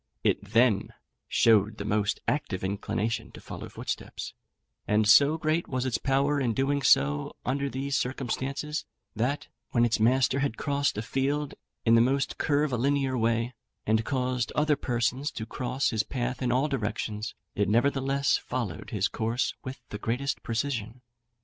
It 0.23 0.43
then 0.43 0.93
showed 1.27 1.77
the 1.77 1.85
most 1.85 2.21
active 2.27 2.63
inclination 2.63 3.31
to 3.33 3.39
follow 3.39 3.69
footsteps; 3.69 4.33
and 4.87 5.07
so 5.07 5.37
great 5.37 5.67
was 5.67 5.85
its 5.85 5.99
power 5.99 6.39
of 6.39 6.55
doing 6.55 6.81
so 6.81 7.35
under 7.45 7.69
these 7.69 7.95
circumstances, 7.99 8.83
that, 9.15 9.47
when 9.69 9.85
its 9.85 9.99
master 9.99 10.39
had 10.39 10.57
crossed 10.57 10.97
a 10.97 11.03
field 11.03 11.53
in 11.85 11.93
the 11.93 12.01
most 12.01 12.39
curvilinear 12.39 13.15
way, 13.15 13.53
and 13.85 14.03
caused 14.03 14.51
other 14.55 14.75
persons 14.75 15.29
to 15.33 15.45
cross 15.45 15.91
his 15.91 16.01
path 16.01 16.41
in 16.41 16.51
all 16.51 16.67
directions, 16.67 17.35
it 17.53 17.69
nevertheless 17.69 18.37
followed 18.37 18.89
his 18.89 19.07
course 19.07 19.53
with 19.63 19.81
the 19.89 19.99
greatest 19.99 20.41
precision. 20.41 21.01